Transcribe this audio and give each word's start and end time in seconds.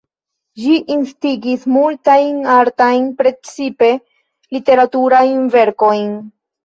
Ĝi 0.61 0.77
instigis 0.93 1.67
multajn 1.75 2.39
artajn, 2.53 3.05
precipe 3.21 3.91
literaturajn 4.59 5.37
verkojn. 5.59 6.09